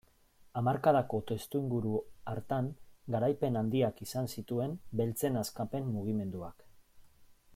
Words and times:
Hamarkadako 0.59 1.17
testuinguru 1.31 1.91
hartan 2.31 2.71
garaipen 3.17 3.61
handiak 3.63 4.03
izan 4.07 4.33
zituen 4.37 4.75
beltzen 5.01 5.41
askapen 5.45 5.95
mugimenduak. 5.99 6.69